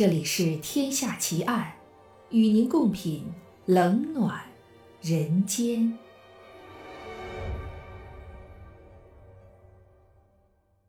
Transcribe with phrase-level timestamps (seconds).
[0.00, 1.74] 这里是《天下奇案》，
[2.34, 3.22] 与您共品
[3.66, 4.42] 冷暖
[5.02, 5.98] 人间。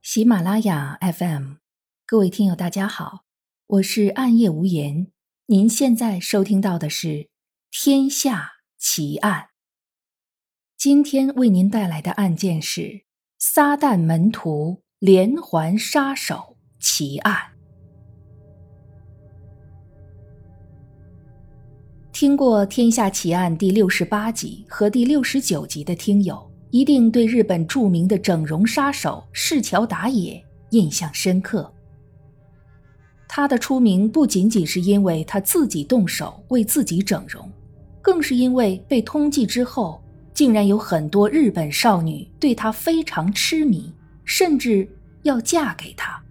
[0.01, 1.55] 喜马拉雅 FM，
[2.05, 3.25] 各位听友，大家好，
[3.67, 5.11] 我是暗夜无言。
[5.47, 7.07] 您现在收听到的是
[7.69, 9.41] 《天下奇案》，
[10.77, 13.03] 今天为您带来的案件是
[13.37, 17.50] 撒旦门徒连环杀手奇案。
[22.11, 31.71] 听过《天下奇案》第六十八集和第六十九集的听友，一定对日本著名的整容杀手市桥达也印象深刻。
[33.29, 37.49] 他的出名不仅仅是因为他自己动手为自己整容，
[38.01, 43.91] 更是因为被通缉之后，竟然有很多日本少女对他非常痴迷，
[44.25, 44.87] 甚至
[45.23, 46.21] 要嫁给他。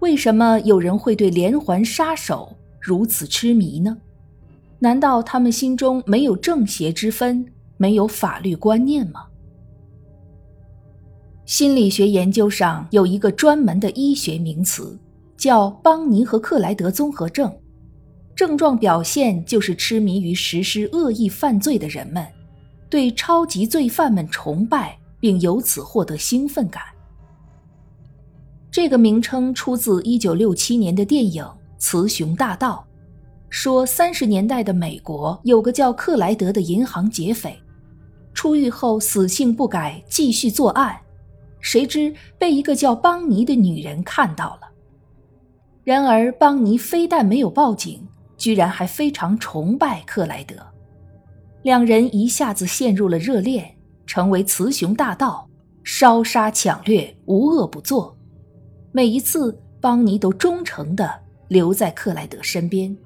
[0.00, 3.96] 为什么有人会对连环杀手如此痴迷呢？
[4.78, 7.44] 难道他们心中没有正邪之分，
[7.76, 9.24] 没有法律观念吗？
[11.44, 14.98] 心理学研究上有一个专门的医学名词，
[15.36, 17.50] 叫邦尼和克莱德综合症，
[18.36, 22.24] 症状表现就是痴迷于实施恶意犯罪的人们，
[22.88, 26.82] 对超级罪犯们崇拜，并由此获得兴奋感。
[28.70, 31.42] 这个名称出自一九六七年的电影
[31.78, 32.84] 《雌雄大盗》。
[33.50, 37.58] 说三十年代的美国有个叫克莱德的银行劫匪，
[38.34, 40.94] 出狱后死性不改，继续作案。
[41.60, 44.68] 谁知被一个叫邦尼的女人看到了。
[45.82, 50.54] 然而邦尼非但没有报警，居然还非常崇拜克莱德，
[51.62, 53.74] 两人一下子陷入了热恋，
[54.06, 55.48] 成为雌雄大盗，
[55.82, 58.14] 烧杀抢掠，无恶不作。
[58.92, 61.10] 每一次，邦尼都忠诚地
[61.48, 62.96] 留在克莱德身边。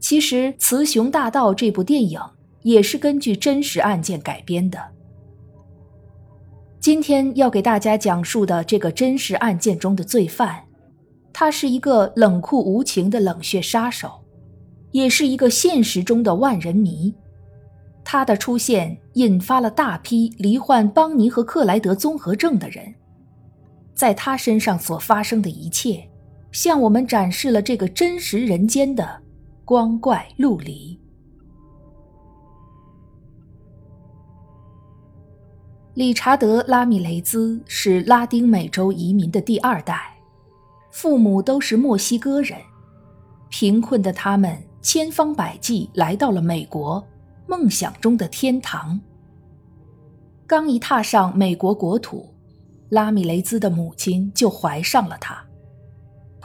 [0.00, 2.20] 其实，《雌雄大盗》这部电影
[2.62, 4.78] 也是根据真实案件改编的。
[6.78, 10.64] 今天要给大家讲述的这个真实案件中的罪犯，
[11.32, 14.22] 他是一个冷酷无情的冷血杀手，
[14.90, 17.14] 也是一个现实中的万人迷。
[18.04, 22.94] 他的出现引发了大批罹患邦尼和克莱德综合症的人，
[23.94, 26.06] 在他身上所发生的一切，
[26.54, 29.22] 向我们展示了这个真实人间的。
[29.66, 30.98] 光怪陆离。
[35.94, 40.16] 理查德·拉米雷兹是拉丁美洲移民的第二代，
[40.92, 42.58] 父母都是墨西哥人。
[43.48, 47.02] 贫困的他们千方百计来到了美国，
[47.46, 49.00] 梦想中的天堂。
[50.46, 52.34] 刚一踏上美国国土，
[52.90, 55.43] 拉米雷兹的母亲就怀上了他，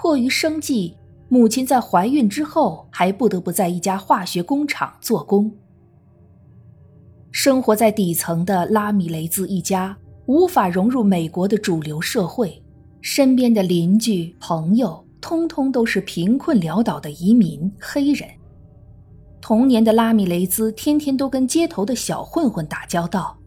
[0.02, 0.96] 迫于生计。
[1.28, 5.52] 母亲在怀孕之后，还不得不在一家化学工厂做工。
[7.32, 12.64] 生活在底层的拉米雷兹一家无法融入美国的主流社会，
[13.02, 18.26] 身边的邻居朋友通通都是贫困潦倒的移民黑人。
[19.42, 23.38] 童年的拉米雷兹天天都跟街头的小混混打交道，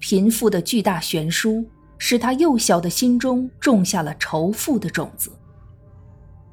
[0.00, 1.64] 贫富的巨大悬殊
[1.98, 5.30] 使他幼小的心中种下了仇富的种子。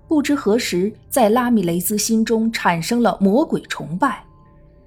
[0.10, 4.26] 不知何时，在拉米雷兹心中产生了魔鬼崇拜，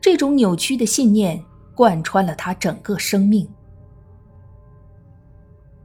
[0.01, 1.41] 这种扭曲的信念
[1.77, 3.49] 贯穿了他整个生命。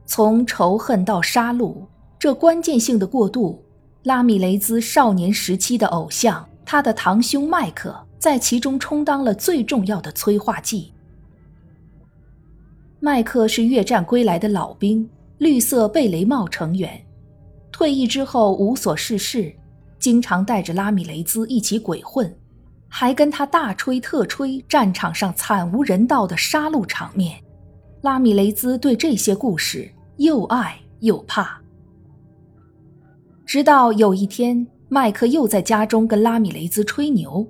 [0.04, 1.76] 从仇恨到杀戮，
[2.18, 3.62] 这关键性的过渡，
[4.02, 10.92] 拉米雷兹少年时期的偶像，他的堂兄麦克，在其中充当了最重要的催化剂。
[12.98, 17.00] 麦克是越战归来的老兵，绿色贝雷帽成员。
[17.78, 19.54] 退役之后无所事事，
[20.00, 22.36] 经常带着拉米雷兹一起鬼混，
[22.88, 27.40] 还跟他大吹特吹战场上惨无人道的杀戮场面。
[28.00, 31.60] 拉米雷兹对这些故事又爱又怕。
[33.46, 37.46] 直到有一天，麦克又在家中跟拉米雷兹吹牛，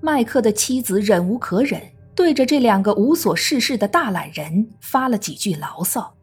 [0.00, 1.82] 麦克的妻子忍无可忍，
[2.14, 6.14] 对着这两个无所事事的大懒人发了几句牢骚。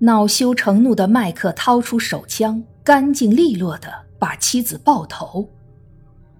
[0.00, 5.48] 恼羞成怒的麦克掏出手枪，干净利落的把妻子爆头。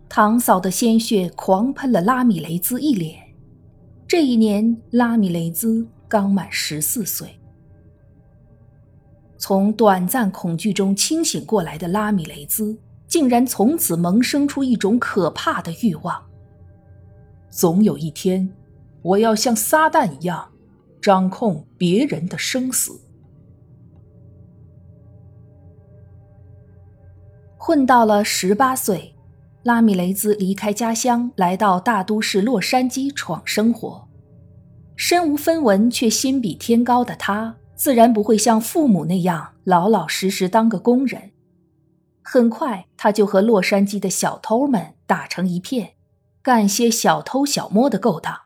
[0.09, 3.21] 堂嫂的鲜血狂喷了拉米雷兹一脸。
[4.07, 7.29] 这一年，拉米雷兹刚满十四岁。
[9.37, 12.79] 从短暂恐惧中清醒过来的拉米雷兹，
[13.09, 16.25] 竟然从此萌生出一种可怕的欲望。
[17.51, 18.49] 总有一天，
[19.03, 20.49] 我要像撒旦一样，
[21.03, 23.01] 掌控别人的生死。
[27.61, 29.15] 混到了十八岁，
[29.65, 34.09] 拉米雷兹离开家乡，来到大都市洛杉矶闯生活。
[34.95, 41.33] 身无分文却心比天高的他，自然不会像父母那样老老实实当个工人。
[42.23, 45.95] 很快，他就和洛杉矶的小偷们打成一片，
[46.41, 48.43] 干些小偷小摸的勾当。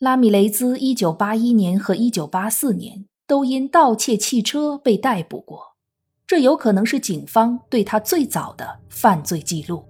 [0.00, 5.73] 拉米雷兹一九八一年和一九八四年都因盗窃汽车被逮捕过，
[6.34, 9.84] 这有可能是警方对他最早的犯罪记录。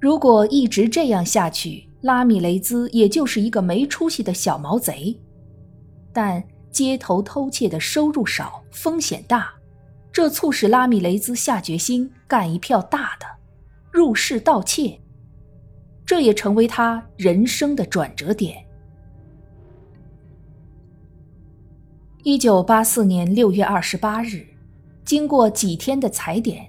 [0.00, 5.14] 如果一直这样下去，拉米雷兹也就是一个没出息的小毛贼，
[6.14, 9.52] 但街头偷窃的收入少，风险大，
[10.10, 13.26] 这促使拉米雷兹下决心干一票大的，
[13.90, 14.98] 入室盗窃。
[16.06, 18.64] 这也成为他人生的转折点。
[22.22, 24.46] 一九八四年六月二十八日，
[25.10, 26.64] 经过几天的踩点，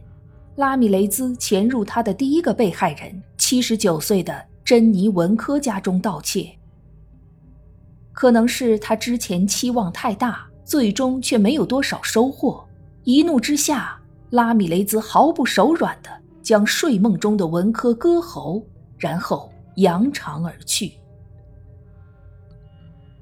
[0.56, 4.48] 拉米雷兹潜入他的第一个被害人七十九岁的。
[4.66, 6.52] 珍妮·文科家中盗窃，
[8.12, 12.68] 可能是他之前期望太大，最终却没有多少收获。
[13.04, 14.02] 一怒之下，
[14.32, 16.10] 拉米雷兹毫不手软地
[16.42, 18.66] 将睡梦中的文科割喉，
[18.98, 20.94] 然后扬长而去。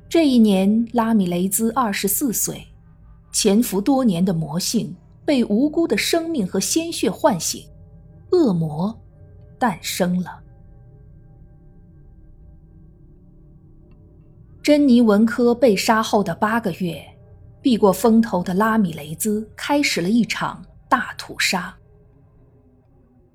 [0.07, 2.65] 这一年，拉米雷兹二十四岁，
[3.33, 4.95] 潜伏多年的魔性
[5.29, 7.63] 被无辜的生命和鲜血唤醒，
[8.31, 8.99] 恶魔
[9.59, 10.41] 诞生了。
[14.63, 17.05] 珍妮·文科被杀后的八个月，
[17.61, 21.77] 避过风头的拉米雷兹开始了一场大屠杀。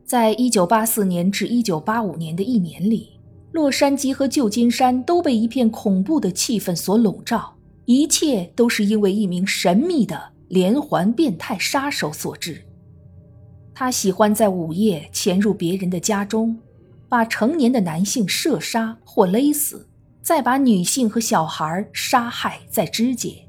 [0.04, 3.20] 在一九八四年至一九八五年的一年里，
[3.52, 7.54] 洛杉矶和旧金山都被一片恐怖的气氛所笼罩，
[7.84, 12.64] 一切都是因为一名神秘的连环变态杀手所致。
[13.74, 16.58] 他喜欢在午夜潜入别人的家中，
[17.08, 19.88] 把成年的男性射杀或勒死。
[20.22, 23.46] 再把女性和小孩杀害再肢解，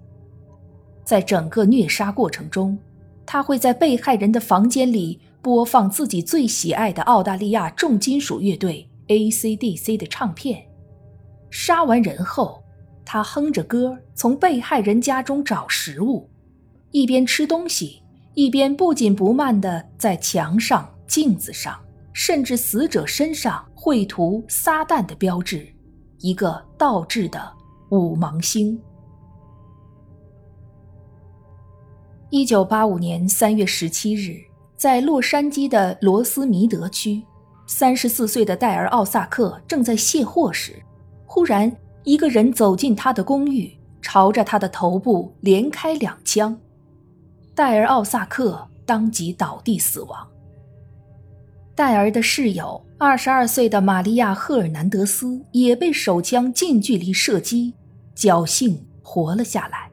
[1.05, 2.77] 在整个虐杀过程中，
[3.25, 10.65] 他会在被害人的房间里播放自己最喜爱的澳大利亚重金属乐队 AC/DC 的唱片。
[11.49, 12.61] 杀完人后，
[13.05, 16.29] 他哼着歌从被害人家中找食物，
[16.95, 18.01] 一边吃东西，
[18.35, 21.77] 一边不紧不慢地在墙上、镜子上，
[22.13, 25.67] 甚至死者身上绘图“撒旦”的标志。
[26.19, 27.51] 一个倒置的
[27.89, 28.81] 五芒星。
[32.29, 34.37] 一九八五年三月十七日，
[34.77, 37.21] 在洛杉矶的罗斯弥德区，
[37.67, 40.81] 三十四岁的戴尔·奥萨克正在卸货时，
[41.25, 41.69] 忽然
[42.05, 46.57] 一个人走进他的公寓，朝着他的头部连开两枪，
[47.55, 50.27] 戴尔·奥萨克当即倒地死亡。
[51.73, 52.85] 戴尔的室友。
[52.97, 57.73] 二十二岁的玛利亚·赫尔南德斯也被手枪近距离射击，
[58.15, 59.91] 侥幸活了下来。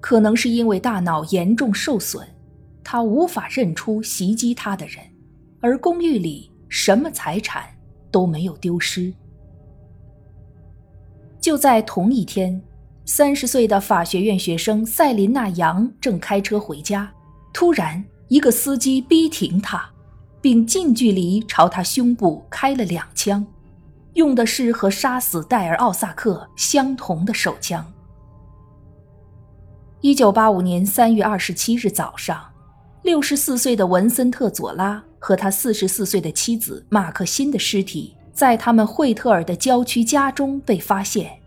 [0.00, 2.26] 可能是因为大脑严重受损，
[2.82, 4.98] 他无法认出袭击他的人，
[5.60, 7.66] 而公寓里什么财产
[8.10, 9.12] 都没有丢失。
[11.40, 12.60] 就在同一天，
[13.12, 17.10] 三十岁的法学院学生塞琳娜·杨正开车回家，
[17.52, 19.84] 突然一个司机逼停他。
[20.40, 23.44] 并近距离朝他胸部开了两枪，
[24.14, 27.84] 用的是和杀死戴尔·奥萨克相同的手枪。
[30.00, 32.40] 一九八五年三月二十七日早上，
[33.02, 41.39] 六十四岁的文森特·佐拉和他四十四岁的妻子马克辛的尸体在他们惠特尔的郊区家中被发现，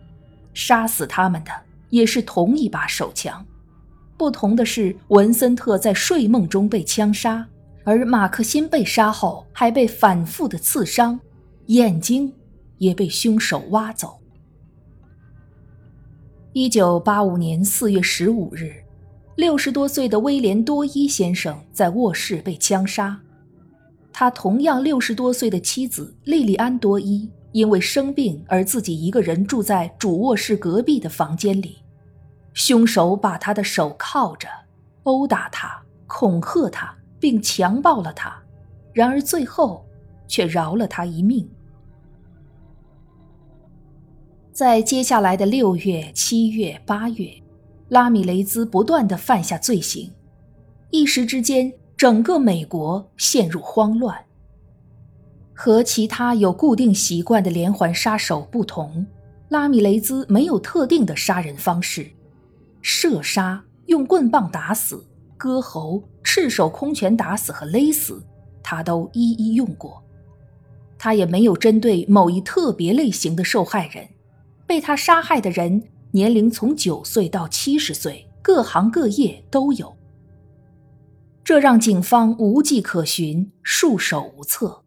[0.53, 1.51] 杀死他们的
[1.89, 3.45] 也是同一把手枪，
[4.17, 7.47] 不同的是，文森特在睡梦中被枪杀。
[7.85, 11.19] 而马克辛被杀后，还被反复的刺伤，
[11.65, 12.31] 眼睛
[12.77, 14.17] 也被凶手挖走。
[16.53, 18.71] 一九八五年四月十五日，
[19.35, 23.19] 六十多岁的威廉多伊先生在卧室被枪杀，
[24.13, 31.77] 他同样六十多岁的妻子莉莉安多伊因为生病而自己一个人住在主卧室隔壁的房间里，
[32.53, 34.49] 凶手把他的手铐着，
[35.03, 36.93] 殴打他，恐吓他。
[37.23, 38.37] 并强暴了他，
[38.91, 39.85] 然而最后
[40.27, 41.49] 却饶了他一命。
[44.51, 47.31] 在接下来的六月、七月、八月，
[47.87, 50.11] 拉米雷兹不断的犯下罪行，
[50.89, 54.21] 一时之间，整个美国陷入慌乱。
[55.53, 59.05] 和其他有固定习惯的连环杀手不同，
[59.49, 62.09] 拉米雷兹没有特定的杀人方式，
[62.81, 65.05] 射杀、用棍棒打死。
[65.35, 68.23] 割喉、赤手空拳打死和勒死，
[68.61, 70.01] 他都一一用过。
[70.97, 74.07] 他也没有针对某一特别类型的受害人，
[74.65, 79.93] 被他杀害的人年龄从九岁到七十岁，各行各业都有。
[81.43, 84.82] 这让警方无迹可寻，束手无策。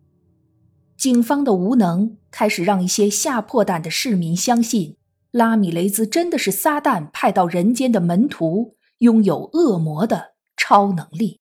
[0.96, 4.96] 警方的无能开始让一些吓破胆的市民相信，
[5.30, 11.40] 拉米雷兹真的是撒旦派到人间的门徒，拥有恶魔的超能力。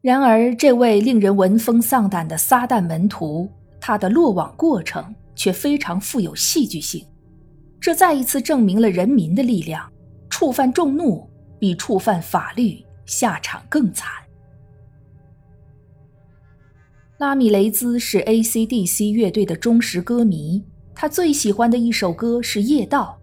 [0.00, 3.48] 然而，这位令人闻风丧胆的撒旦门徒，
[3.80, 7.06] 他的落网过程却非常富有戏剧性。
[7.80, 9.88] 这再一次证明了人民的力量，
[10.28, 14.21] 触犯众怒比触犯法律下场更惨。
[17.22, 20.60] 拉米雷兹是 A.C.D.C 乐队的忠实歌迷，
[20.92, 23.16] 他最喜欢的一首歌是《夜道》。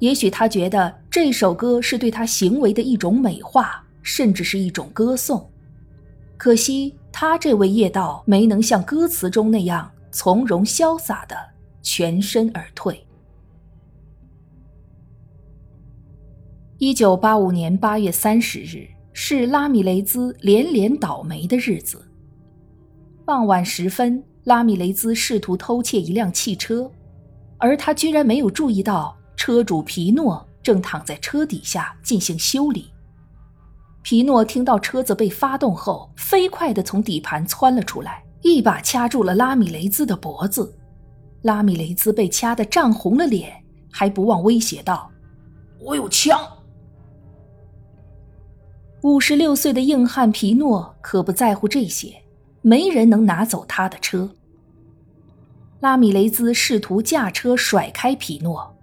[0.00, 5.48] 也许他觉得这首歌是对他行为的一种美化，甚至是一种歌颂。
[6.36, 11.36] 可惜他这位夜道没能像歌词中那样从容潇洒的
[11.80, 13.00] 全身而退。
[16.78, 22.04] 一九八五年八月三十日是拉米雷兹连连倒霉的日子。
[23.28, 26.90] 傍晚时分，拉米雷兹试图偷窃一辆汽车，
[27.58, 32.90] 而他居然没有注意到车主皮诺正躺在车底下进行修理。
[34.00, 40.74] 皮诺听到车子被发动后，飞快地从底盘窜了出来，一把掐住了拉米雷兹的脖子。
[41.42, 43.52] 拉米雷兹被掐得涨红了脸，
[43.92, 45.10] 还不忘威胁道
[45.84, 46.40] ：“我有枪。”
[49.04, 52.22] 五十六岁的硬汉皮诺可不在乎这些。
[52.68, 54.28] 没人能拿走他的车。
[55.80, 58.76] 拉米雷兹试图驾车甩开皮诺，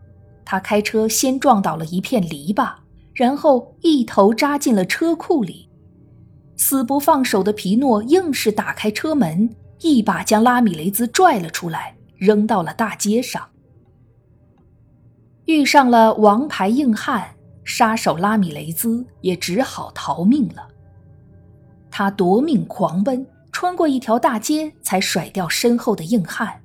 [0.44, 2.74] 他开车先撞倒了一片篱笆，
[3.14, 5.70] 然后一头扎进了车库里。
[6.58, 9.48] 死不放手的皮诺硬是打开车门，
[9.82, 13.48] 一把将拉米雷兹拽了出来，扔到了大街上。
[15.46, 20.68] 遇上了王牌硬汉杀手拉米雷兹，也只好逃命了。
[21.92, 23.24] 他夺命狂奔。
[23.66, 26.62] 穿过一条大街，才甩掉身后的硬汉。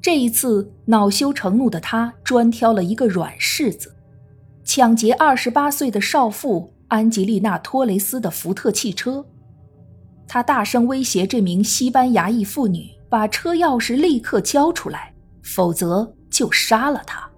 [0.00, 3.92] 这一次，恼羞成怒的他专挑了一个软柿子，
[4.62, 9.26] 抢劫二十八岁的少妇安吉丽娜·托雷斯的福特汽车。
[10.28, 17.28] 他大声威胁这名西班牙裔妇女，把车钥匙立刻交出来，否则就杀了他。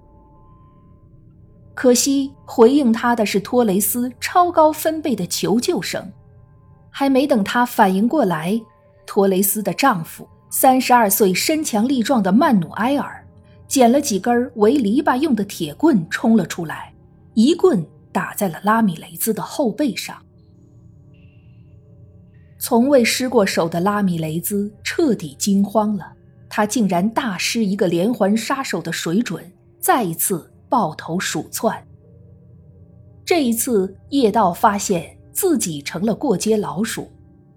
[1.75, 6.13] 可惜，回应他的是托雷斯超高分贝的求救声。
[6.99, 8.61] 还没等她反应过来，
[9.07, 13.25] 托雷斯的丈夫，三十二岁、身强力壮的曼努埃尔，
[13.69, 16.93] 捡了几根围篱笆用的铁棍冲了出来，
[17.35, 20.21] 一棍打在了拉米雷兹的后背上。
[22.59, 26.13] 从未失过手的拉米雷兹彻底惊慌了，
[26.49, 31.81] 他竟然大失一个连环杀手的水准，再一次抱头鼠窜。
[33.25, 35.17] 这一次，叶道发现。
[35.39, 37.09] 自己成了过街老鼠，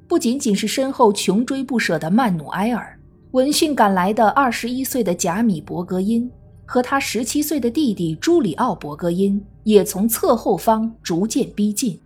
[0.07, 2.95] 不仅仅是身后穷追不舍的曼努埃尔，
[3.31, 6.29] 闻讯赶来的二十一岁的贾米伯格因
[6.63, 11.99] 和他十七岁的弟弟朱里奥伯格因也从侧后方逐渐逼近。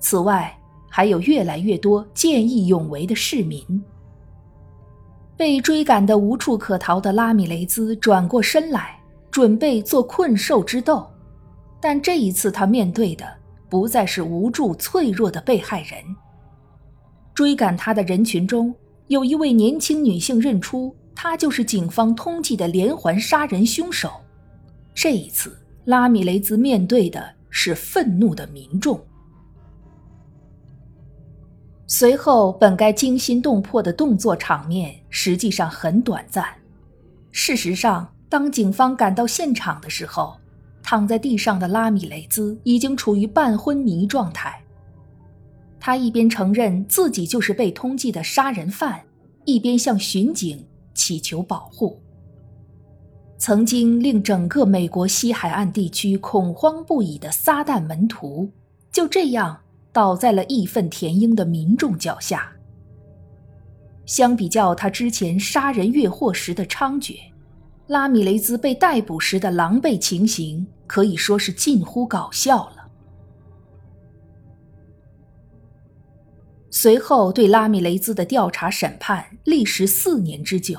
[0.00, 0.52] 此外，
[0.90, 3.64] 还有越来越多见义勇为的市民。
[5.36, 8.98] 被追赶得无处可逃的拉米雷兹转过身来，
[9.30, 11.06] 准备做困兽之斗，
[11.80, 13.24] 但这一次他面对的。
[13.68, 15.98] 不再是无助脆弱的被害人。
[17.34, 18.74] 追赶他的人群中，
[19.08, 24.10] 有一位年轻女性认出他就是警方通缉的连环杀人凶手。
[24.94, 28.98] 这一次，拉米雷兹面对的是愤怒的民众。
[31.86, 36.44] 随后，本该惊心动魄的动作场面实际上很短暂。
[37.30, 40.36] 事实上，当警方赶到现场的时候，
[40.88, 44.62] 躺在地上的拉米雷兹已经处于半昏迷状态。
[45.80, 49.02] 他一边承认自己就是被通缉的杀人犯，
[49.44, 50.64] 一边向巡警
[50.94, 52.00] 祈求保护。
[53.36, 58.48] 曾经令整个美国西海岸地区恐慌不已的撒旦门徒，
[58.92, 59.58] 就这样
[59.92, 62.52] 倒在了义愤填膺的民众脚下。
[64.04, 67.18] 相比较他之前杀人越货时的猖獗，
[67.88, 70.64] 拉米雷兹被逮捕时的狼狈情形。
[70.86, 72.88] 可以说是近乎搞笑了。
[76.70, 80.78] 随后对拉米雷兹的调查审判历时四年之久，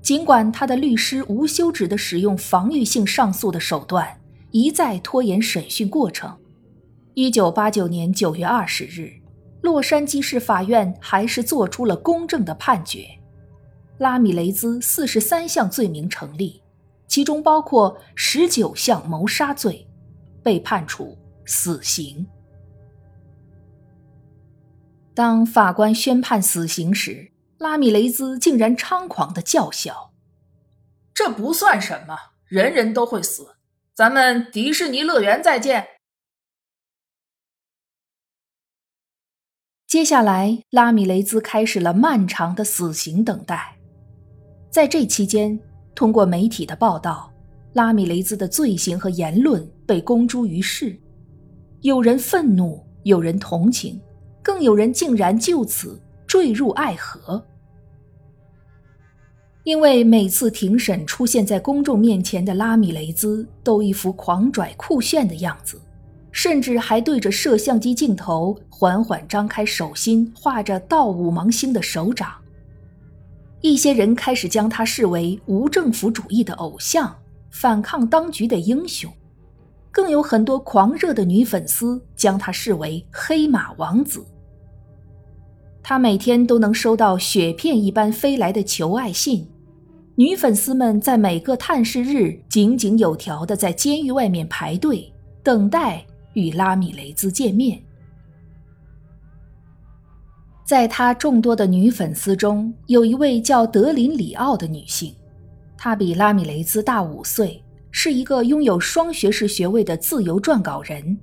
[0.00, 4.18] 尽管他的律师无休止的使用防御性上诉的手段，
[4.50, 6.34] 一再拖延审讯过程。
[7.12, 9.12] 一九八九年九月二十日，
[9.60, 13.06] 洛杉矶市法院还是作出了公正的判决：
[13.98, 16.60] 拉米雷兹四十三项罪名成立，
[17.14, 19.86] 其中包括十九项谋杀罪，
[20.42, 21.16] 被判处
[21.46, 22.26] 死刑。
[25.14, 30.12] 当法官宣判死刑时，拉米雷兹竟然猖狂的叫嚣
[31.14, 33.46] ：“这不算什么，人人都会死。
[33.94, 35.86] 咱们迪士尼乐园再见。”
[39.86, 43.78] 接下来，拉米雷兹开始了漫长的死刑等待。
[44.68, 45.60] 在这期间，
[45.94, 47.30] 通过媒体的报道，
[47.72, 50.98] 拉米雷兹的罪行和言论被公诸于世，
[51.82, 54.00] 有人愤怒，有人同情。
[54.42, 57.42] 更有人竟然就此坠入爱河，
[59.62, 65.80] 因为每次庭审出现在公众面前的拉米雷兹都一副狂拽酷炫的样子，
[66.30, 72.30] 甚至还对着摄像机镜头缓缓张开手心，画着倒五芒星的手掌。
[73.64, 77.16] 一些人开始将他视为无政府主义的偶像，
[77.50, 79.10] 反抗当局的英雄。
[79.90, 84.22] 更有很多狂热的女粉丝将他视为黑马王子。
[85.82, 89.48] 他每天都能收到雪片一般飞来的求爱信，
[90.14, 95.10] 女粉丝们在每个探视日井井有条地在监狱外面排队，
[95.42, 96.04] 等待
[96.34, 97.82] 与拉米雷兹见面。
[100.64, 105.14] 在他众多的女粉丝中，有一位叫德林里奥的女性，
[105.76, 111.18] 她比拉米雷兹大五岁，是一个拥有双学士学位的自由撰稿人，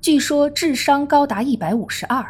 [0.00, 2.24] 据说智商高达一百五十二。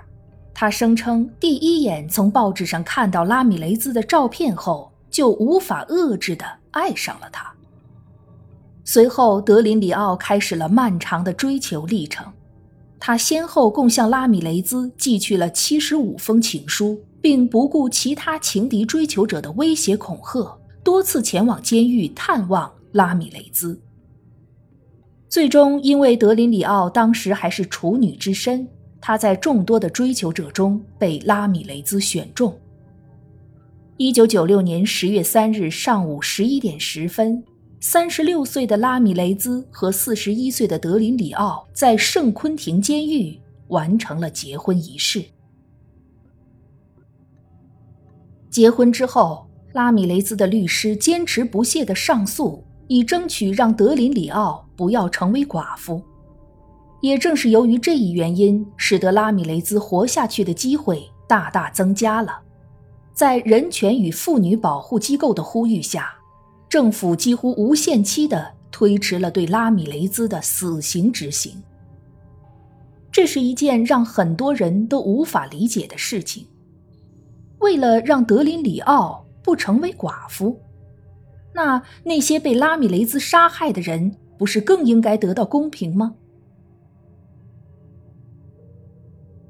[0.53, 7.51] 他声称，第一眼从报纸上看到拉米雷兹的照片后，就无法遏制地爱上了他。
[8.85, 12.27] 随后，德林里奥开始了漫长的追求历程。
[13.03, 23.81] 他先后共向拉米雷兹寄去了七十五封情书，并不顾其他情敌追求者的威胁恐吓，多次前往监狱探望拉米雷兹。
[25.31, 28.69] 最终，因为德林里奥当时还是处女之身。
[29.01, 32.55] 他在众多的追求者中被拉米雷兹选中。
[33.97, 37.43] 一九九六年十月三日上午十一点十分，
[37.83, 45.25] 三十六岁的拉米雷兹和四十一岁的德林里奥在圣昆廷监狱完成了结婚仪式。
[48.51, 56.03] 结婚之后，拉米雷兹的律师坚持不懈地上诉，以争取让德林里奥不要成为寡妇。
[57.01, 62.41] 也正是由于这一原因，使得拉米雷兹活下去的机会大大增加了。
[63.15, 66.15] 在人权与妇女保护机构的呼吁下，
[66.71, 71.61] 政府几乎无限期的推迟了对拉米雷兹的死刑执行。
[73.11, 76.47] 这是一件让很多人都无法理解的事情。
[77.59, 80.61] 为了让德林里奥不成为寡妇，
[81.53, 86.15] 那那些被拉米雷兹杀害的人不是更应该得到公平吗？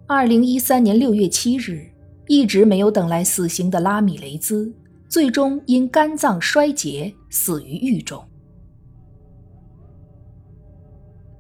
[0.07, 1.87] 二零一三年六月七日，
[2.27, 4.73] 一直没有等来死刑的拉米雷兹，
[5.11, 8.25] 最终因肝脏衰竭死于狱中。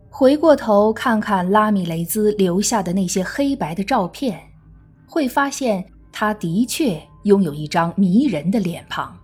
[0.08, 4.40] 回过头看看拉米雷兹留下的那些黑白的照片，
[5.06, 9.16] 会发现他的确拥有一张迷人的脸庞，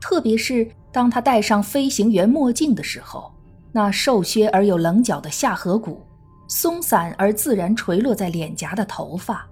[0.00, 3.34] 特别是当他戴上飞行员墨镜的时候，
[3.72, 6.00] 那瘦削而有棱角的下颌骨。
[6.48, 9.44] 松散而自然垂落在脸颊的头发，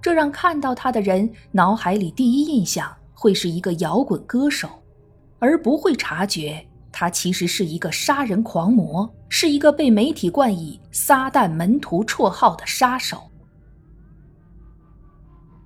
[0.00, 2.88] 这让看到他的人脑海里第一印象
[3.20, 4.66] 会是一个摇滚歌手，
[5.38, 13.20] 而不会察觉他其实是一个杀人狂魔，是一个被媒体冠以“撒旦门徒”绰号的杀手。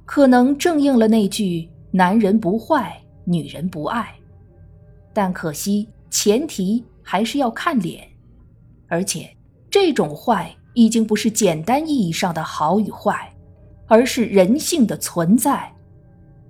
[0.05, 4.13] 可能正应了那句“男人不坏，女人不爱”，
[5.15, 8.05] 但可惜前提还是要看脸，
[8.89, 9.31] 而且。
[9.71, 13.35] 这种坏已经不是简单意义上的好与坏，
[13.89, 15.74] 而是人性的存在